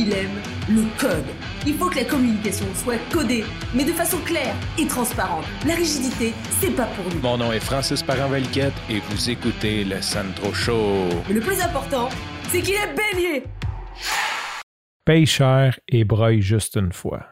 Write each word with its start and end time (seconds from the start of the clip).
il 0.00 0.12
aime 0.14 0.40
le 0.68 0.82
code. 0.98 1.26
Il 1.66 1.74
faut 1.74 1.90
que 1.90 1.96
la 1.96 2.04
communication 2.04 2.64
soit 2.74 2.98
codée, 3.12 3.44
mais 3.74 3.84
de 3.84 3.92
façon 3.92 4.18
claire 4.24 4.54
et 4.78 4.86
transparente. 4.86 5.44
La 5.66 5.74
rigidité, 5.74 6.32
c'est 6.60 6.74
pas 6.74 6.86
pour 6.86 7.04
nous. 7.12 7.20
Mon 7.20 7.36
nom 7.36 7.52
est 7.52 7.60
Francis 7.60 8.02
Parent-Valquette 8.02 8.72
et 8.88 9.00
vous 9.00 9.30
écoutez 9.30 9.84
le 9.84 10.00
Sandro 10.00 10.54
Show. 10.54 11.08
Mais 11.28 11.34
le 11.34 11.40
plus 11.40 11.60
important, 11.60 12.08
c'est 12.48 12.62
qu'il 12.62 12.74
est 12.74 12.94
bélier. 12.94 13.44
Paye 15.04 15.26
cher 15.26 15.78
et 15.88 16.04
broye 16.04 16.40
juste 16.40 16.76
une 16.76 16.92
fois. 16.92 17.26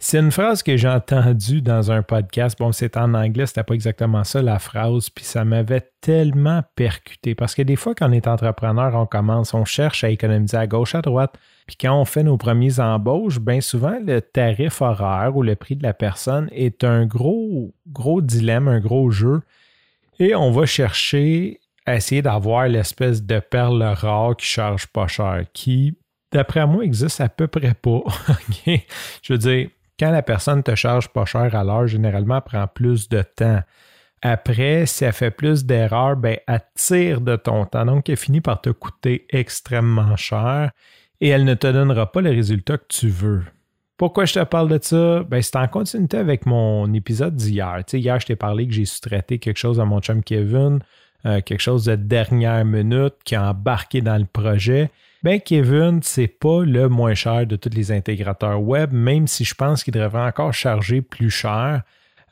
C'est 0.00 0.20
une 0.20 0.30
phrase 0.30 0.62
que 0.62 0.76
j'ai 0.76 0.88
entendue 0.88 1.60
dans 1.60 1.90
un 1.90 2.02
podcast. 2.04 2.56
Bon, 2.56 2.70
c'est 2.70 2.96
en 2.96 3.14
anglais, 3.14 3.46
c'était 3.46 3.64
pas 3.64 3.74
exactement 3.74 4.22
ça 4.22 4.40
la 4.42 4.60
phrase, 4.60 5.10
puis 5.10 5.24
ça 5.24 5.44
m'avait 5.44 5.90
tellement 6.00 6.62
percuté 6.76 7.34
parce 7.34 7.56
que 7.56 7.62
des 7.62 7.74
fois, 7.74 7.96
quand 7.96 8.08
on 8.08 8.12
est 8.12 8.28
entrepreneur, 8.28 8.94
on 8.94 9.06
commence, 9.06 9.54
on 9.54 9.64
cherche 9.64 10.04
à 10.04 10.10
économiser 10.10 10.56
à 10.56 10.68
gauche, 10.68 10.94
à 10.94 11.02
droite, 11.02 11.34
puis 11.66 11.76
quand 11.80 12.00
on 12.00 12.04
fait 12.04 12.22
nos 12.22 12.36
premiers 12.36 12.78
embauches, 12.78 13.40
bien 13.40 13.60
souvent, 13.60 13.98
le 14.00 14.20
tarif 14.20 14.80
horaire 14.82 15.36
ou 15.36 15.42
le 15.42 15.56
prix 15.56 15.74
de 15.74 15.82
la 15.82 15.94
personne 15.94 16.48
est 16.52 16.84
un 16.84 17.04
gros, 17.04 17.74
gros 17.88 18.20
dilemme, 18.20 18.68
un 18.68 18.78
gros 18.78 19.10
jeu, 19.10 19.42
et 20.20 20.36
on 20.36 20.52
va 20.52 20.64
chercher 20.64 21.58
à 21.86 21.96
essayer 21.96 22.22
d'avoir 22.22 22.68
l'espèce 22.68 23.24
de 23.24 23.40
perle 23.40 23.82
rare 23.82 24.36
qui 24.36 24.46
charge 24.46 24.86
pas 24.86 25.08
cher, 25.08 25.44
qui, 25.52 25.98
d'après 26.30 26.68
moi, 26.68 26.84
existe 26.84 27.20
à 27.20 27.28
peu 27.28 27.48
près 27.48 27.74
pas. 27.74 28.02
Je 29.22 29.32
veux 29.32 29.38
dire, 29.38 29.68
quand 29.98 30.10
la 30.10 30.22
personne 30.22 30.62
te 30.62 30.74
charge 30.74 31.08
pas 31.08 31.24
cher 31.24 31.54
à 31.54 31.64
l'heure, 31.64 31.86
généralement, 31.86 32.36
elle 32.36 32.42
prend 32.42 32.66
plus 32.66 33.08
de 33.08 33.22
temps. 33.22 33.60
Après, 34.22 34.86
si 34.86 35.04
elle 35.04 35.12
fait 35.12 35.30
plus 35.30 35.64
d'erreurs, 35.64 36.16
ben, 36.16 36.38
elle 36.46 36.60
tire 36.74 37.20
de 37.20 37.36
ton 37.36 37.66
temps. 37.66 37.84
Donc, 37.84 38.08
elle 38.08 38.16
finit 38.16 38.40
par 38.40 38.60
te 38.60 38.70
coûter 38.70 39.26
extrêmement 39.30 40.16
cher 40.16 40.70
et 41.20 41.28
elle 41.28 41.44
ne 41.44 41.54
te 41.54 41.66
donnera 41.66 42.10
pas 42.10 42.20
le 42.20 42.30
résultat 42.30 42.78
que 42.78 42.86
tu 42.88 43.08
veux. 43.08 43.42
Pourquoi 43.96 44.24
je 44.24 44.34
te 44.34 44.44
parle 44.44 44.68
de 44.68 44.78
ça? 44.80 45.24
Ben, 45.24 45.42
c'est 45.42 45.56
en 45.56 45.66
continuité 45.66 46.16
avec 46.16 46.46
mon 46.46 46.92
épisode 46.94 47.34
d'hier. 47.34 47.82
Hier, 47.92 48.20
je 48.20 48.26
t'ai 48.26 48.36
parlé 48.36 48.66
que 48.66 48.72
j'ai 48.72 48.84
sous-traité 48.84 49.38
quelque 49.38 49.56
chose 49.56 49.80
à 49.80 49.84
mon 49.84 50.00
chum 50.00 50.22
Kevin, 50.22 50.80
euh, 51.26 51.40
quelque 51.40 51.60
chose 51.60 51.84
de 51.84 51.96
dernière 51.96 52.64
minute 52.64 53.14
qui 53.24 53.34
a 53.34 53.50
embarqué 53.50 54.00
dans 54.00 54.18
le 54.18 54.26
projet 54.26 54.90
ben 55.22 55.40
Kevin, 55.40 56.00
c'est 56.02 56.28
pas 56.28 56.62
le 56.64 56.88
moins 56.88 57.14
cher 57.14 57.46
de 57.46 57.56
tous 57.56 57.70
les 57.70 57.90
intégrateurs 57.90 58.62
web, 58.62 58.92
même 58.92 59.26
si 59.26 59.44
je 59.44 59.54
pense 59.54 59.82
qu'il 59.82 59.94
devrait 59.94 60.22
encore 60.22 60.54
charger 60.54 61.02
plus 61.02 61.30
cher. 61.30 61.82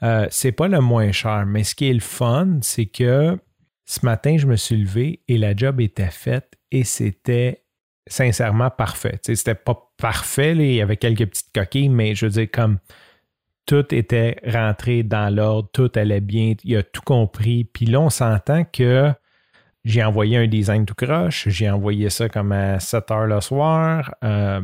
Euh, 0.03 0.27
c'est 0.31 0.53
pas 0.53 0.69
le 0.69 0.81
moins 0.81 1.11
cher, 1.11 1.47
mais 1.47 1.64
ce 1.64 1.75
qui 1.75 1.91
est 1.91 1.95
le 1.95 2.01
fun, 2.01 2.59
c'est 2.62 2.87
que 2.87 3.39
ce 3.87 4.05
matin, 4.05 4.37
je 4.37 4.47
me 4.47 4.57
suis 4.57 4.77
levé 4.77 5.20
et 5.27 5.37
la 5.37 5.57
job 5.57 5.81
était 5.81 6.11
faite 6.11 6.53
et 6.70 6.84
c'était 6.84 7.64
sincèrement 8.07 8.70
parfait. 8.70 9.19
C'était 9.23 9.55
pas 9.57 9.91
parfait, 9.97 10.53
il 10.53 10.75
y 10.75 10.81
avait 10.81 10.97
quelques 10.97 11.27
petites 11.27 11.53
coquilles, 11.53 11.89
mais 11.89 12.14
je 12.14 12.27
veux 12.27 12.33
dire, 12.33 12.48
comme 12.53 12.79
tout 13.67 13.95
était 13.95 14.36
rentré 14.47 15.03
dans 15.03 15.34
l'ordre, 15.34 15.69
tout 15.72 15.91
allait 15.97 16.20
bien, 16.20 16.55
il 16.64 16.77
a 16.77 16.83
tout 16.83 17.03
compris. 17.03 17.64
Puis 17.64 17.86
là, 17.86 18.00
on 18.00 18.11
s'entend 18.11 18.64
que 18.64 19.12
j'ai 19.84 20.03
envoyé 20.03 20.36
un 20.36 20.47
design 20.47 20.84
tout 20.84 20.95
croche, 20.95 21.48
j'ai 21.48 21.70
envoyé 21.70 22.11
ça 22.11 22.28
comme 22.28 22.53
à 22.53 22.81
7 22.81 23.11
heures 23.11 23.27
le 23.27 23.41
soir, 23.41 24.14
euh, 24.25 24.61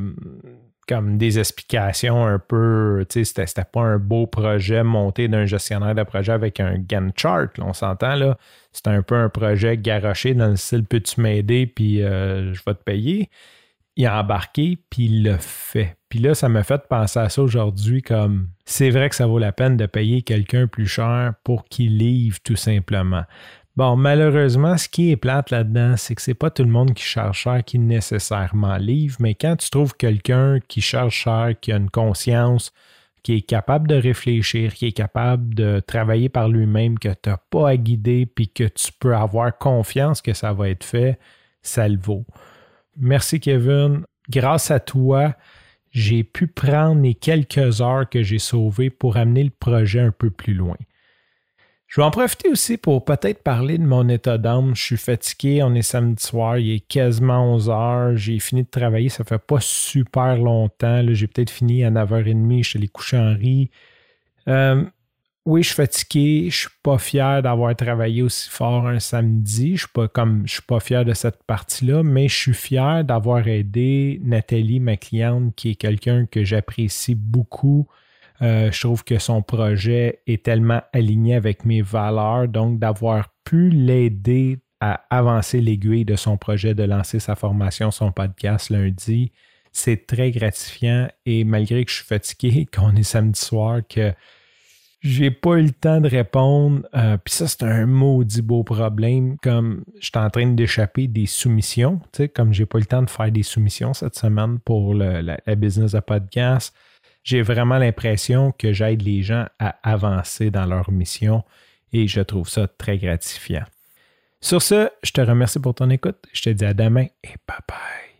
comme 0.89 1.17
des 1.17 1.39
explications 1.39 2.27
un 2.27 2.41
peu, 2.41 3.07
tu 3.09 3.25
sais, 3.25 3.47
c'était 3.47 3.65
pas 3.65 3.83
un 3.83 3.99
beau 3.99 4.27
projet 4.27 4.83
monté 4.83 5.29
d'un 5.29 5.47
gestionnaire 5.47 5.95
de 5.95 6.03
projet 6.03 6.33
avec 6.33 6.59
un 6.59 6.77
Gantt 6.77 7.13
chart, 7.17 7.51
on 7.61 7.73
s'entend 7.73 8.17
là. 8.17 8.37
C'était 8.73 8.91
un 8.91 9.03
peu 9.03 9.15
un 9.15 9.29
projet 9.29 9.77
garoché 9.79 10.35
dans 10.35 10.49
le 10.49 10.57
style 10.57 10.85
peux-tu 10.85 11.21
m'aider, 11.21 11.67
puis 11.67 12.03
euh, 12.03 12.53
je 12.53 12.61
vais 12.67 12.75
te 12.75 12.83
payer. 12.83 13.31
Il 13.97 14.07
a 14.07 14.21
embarqué, 14.21 14.79
puis 14.89 15.05
il 15.05 15.23
l'a 15.23 15.39
fait. 15.39 15.97
Puis 16.09 16.19
là, 16.19 16.35
ça 16.35 16.49
m'a 16.49 16.63
fait 16.63 16.83
penser 16.89 17.19
à 17.19 17.29
ça 17.29 17.43
aujourd'hui 17.43 18.03
comme 18.03 18.49
c'est 18.65 18.91
vrai 18.91 19.09
que 19.09 19.15
ça 19.15 19.27
vaut 19.27 19.39
la 19.39 19.53
peine 19.53 19.77
de 19.77 19.87
payer 19.87 20.23
quelqu'un 20.23 20.67
plus 20.67 20.87
cher 20.87 21.35
pour 21.45 21.65
qu'il 21.65 21.99
livre 21.99 22.39
tout 22.43 22.57
simplement. 22.57 23.25
Bon, 23.75 23.97
malheureusement, 23.97 24.77
ce 24.77 24.89
qui 24.89 25.11
est 25.11 25.17
plate 25.17 25.51
là-dedans, 25.51 25.97
c'est 25.97 26.15
que 26.15 26.21
c'est 26.21 26.35
pas 26.35 26.51
tout 26.51 26.63
le 26.63 26.69
monde 26.69 26.93
qui 26.93 27.03
charge 27.03 27.39
cher 27.39 27.65
qui 27.65 27.79
nécessairement 27.79 28.77
livre, 28.77 29.17
mais 29.21 29.35
quand 29.35 29.57
tu 29.57 29.71
trouves 29.71 29.95
quelqu'un 29.95 30.59
qui 30.69 30.83
charge 30.83 31.15
cher, 31.15 31.55
qui 31.59 31.73
a 31.73 31.77
une 31.77 31.89
conscience, 31.89 32.73
qui 33.23 33.37
est 33.37 33.43
capable 33.43 33.89
de 33.89 33.95
réfléchir, 33.95 34.75
qui 34.75 34.87
est 34.87 34.93
capable 34.93 35.55
de 35.55 35.81
travailler 35.81 36.29
par 36.29 36.49
lui-même, 36.51 36.99
que 36.99 37.09
tu 37.09 37.31
n'as 37.31 37.39
pas 37.51 37.71
à 37.71 37.77
guider, 37.77 38.27
puis 38.27 38.49
que 38.49 38.65
tu 38.65 38.93
peux 38.99 39.17
avoir 39.17 39.57
confiance 39.57 40.21
que 40.21 40.35
ça 40.35 40.53
va 40.53 40.69
être 40.69 40.85
fait, 40.85 41.19
ça 41.63 41.89
le 41.89 41.99
vaut. 41.99 42.27
Merci 42.99 43.41
Kevin. 43.41 44.05
Grâce 44.29 44.71
à 44.71 44.81
toi, 44.81 45.35
j'ai 45.91 46.25
pu 46.25 46.47
prendre 46.47 47.03
les 47.03 47.15
quelques 47.15 47.81
heures 47.81 48.09
que 48.09 48.23
j'ai 48.23 48.39
sauvées 48.39 48.91
pour 48.91 49.17
amener 49.17 49.45
le 49.45 49.51
projet 49.51 50.01
un 50.01 50.11
peu 50.11 50.31
plus 50.31 50.55
loin. 50.55 50.77
Je 51.87 52.01
vais 52.01 52.07
en 52.07 52.11
profiter 52.11 52.49
aussi 52.49 52.79
pour 52.79 53.05
peut-être 53.05 53.43
parler 53.43 53.77
de 53.77 53.85
mon 53.85 54.09
état 54.09 54.39
d'âme. 54.39 54.75
Je 54.75 54.83
suis 54.83 54.97
fatigué, 54.97 55.63
on 55.63 55.75
est 55.75 55.83
samedi 55.83 56.23
soir, 56.25 56.57
il 56.57 56.77
est 56.77 56.81
quasiment 56.81 57.53
11 57.53 57.69
heures. 57.69 58.17
J'ai 58.17 58.39
fini 58.39 58.63
de 58.63 58.71
travailler, 58.71 59.11
ça 59.11 59.25
fait 59.25 59.39
pas 59.39 59.61
super 59.61 60.39
longtemps. 60.39 61.05
J'ai 61.11 61.27
peut-être 61.27 61.51
fini 61.51 61.85
à 61.85 61.91
9h30, 61.91 62.63
je 62.63 62.69
suis 62.71 62.79
allé 62.79 62.89
coucher 62.89 63.19
en. 63.19 63.37
Euh, 64.49 64.85
oui, 65.45 65.63
je 65.63 65.69
suis 65.69 65.77
fatigué, 65.77 66.51
je 66.51 66.57
suis 66.57 66.69
pas 66.83 66.99
fier 66.99 67.43
d'avoir 67.43 67.75
travaillé 67.75 68.23
aussi 68.23 68.49
fort 68.49 68.87
un 68.87 69.01
samedi. 69.01 69.77
Je 69.77 69.81
suis 69.81 69.93
pas 69.93 70.09
comme 70.09 70.47
je 70.47 70.55
suis 70.55 70.63
pas 70.63 70.81
fier 70.81 71.05
de 71.05 71.15
cette 71.15 71.43
partie-là, 71.45 72.03
mais 72.03 72.29
je 72.29 72.37
suis 72.37 72.55
fier 72.55 73.05
d'avoir 73.05 73.47
aidé 73.49 74.21
Nathalie, 74.23 74.81
ma 74.81 74.97
cliente, 74.97 75.55
qui 75.57 75.71
est 75.71 75.75
quelqu'un 75.75 76.27
que 76.27 76.45
j'apprécie 76.45 77.15
beaucoup 77.15 77.89
euh, 78.43 78.73
je 78.73 78.81
trouve 78.81 79.05
que 79.05 79.19
son 79.19 79.41
projet 79.41 80.21
est 80.27 80.45
tellement 80.45 80.83
aligné 80.93 81.37
avec 81.37 81.65
mes 81.65 81.81
valeurs, 81.81 82.49
donc 82.49 82.81
d'avoir 82.81 83.29
pu 83.45 83.71
l'aider 83.71 84.59
à 84.81 85.05
avancer 85.11 85.61
l'aiguille 85.61 86.05
de 86.05 86.17
son 86.17 86.37
projet, 86.37 86.75
de 86.75 86.83
lancer 86.83 87.21
sa 87.21 87.37
formation, 87.37 87.93
son 87.93 88.11
podcast 88.11 88.71
lundi, 88.71 89.31
c'est 89.71 90.07
très 90.09 90.33
gratifiant 90.33 91.09
et 91.25 91.45
malgré 91.45 91.85
que 91.85 91.91
je 91.91 91.97
suis 91.97 92.05
fatigué, 92.05 92.67
qu'on 92.75 92.97
est 92.97 93.05
samedi 93.05 93.39
soir, 93.39 93.81
que 93.89 94.13
j'ai 95.03 95.31
pas 95.31 95.57
eu 95.57 95.63
le 95.63 95.73
temps 95.73 96.01
de 96.01 96.09
répondre. 96.09 96.83
Euh, 96.95 97.17
puis 97.23 97.35
ça, 97.35 97.49
c'est 97.49 97.65
un 97.65 97.87
maudit 97.87 98.41
beau 98.41 98.63
problème. 98.63 99.37
Comme 99.43 99.85
je 99.99 100.07
suis 100.07 100.13
en 100.17 100.31
train 100.31 100.47
d'échapper 100.47 101.09
des 101.09 101.27
soumissions, 101.27 102.01
tu 102.13 102.19
sais, 102.19 102.29
comme 102.29 102.53
j'ai 102.53 102.67
pas 102.67 102.79
eu 102.79 102.83
le 102.83 102.87
temps 102.87 103.03
de 103.03 103.11
faire 103.11 103.31
des 103.31 103.43
soumissions 103.43 103.95
cette 103.95 104.17
semaine 104.17 104.59
pour 104.61 104.95
la, 104.95 105.21
la, 105.23 105.55
business 105.55 105.93
de 105.93 106.01
podcast 106.01 106.75
j'ai 107.25 107.43
vraiment 107.43 107.79
l'impression 107.79 108.53
que 108.53 108.73
j'aide 108.73 109.03
les 109.03 109.23
gens 109.23 109.47
à 109.59 109.77
avancer 109.83 110.51
dans 110.51 110.67
leur 110.67 110.91
mission 110.91 111.45
et 111.93 112.09
je 112.09 112.21
trouve 112.21 112.49
ça 112.49 112.67
très 112.67 112.99
gratifiant. 112.99 113.65
Sur 114.41 114.61
ce, 114.61 114.91
je 115.03 115.13
te 115.13 115.21
remercie 115.21 115.61
pour 115.61 115.75
ton 115.75 115.91
écoute. 115.91 116.19
Je 116.33 116.43
te 116.43 116.51
dis 116.51 116.65
à 116.65 116.75
demain 116.75 117.07
et 117.23 117.35
bye 117.47 117.59
bye. 117.69 118.12